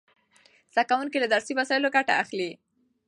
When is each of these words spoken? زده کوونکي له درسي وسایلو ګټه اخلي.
زده 0.73 0.83
کوونکي 0.89 1.17
له 1.19 1.27
درسي 1.33 1.53
وسایلو 1.59 1.93
ګټه 1.97 2.13
اخلي. 2.23 2.51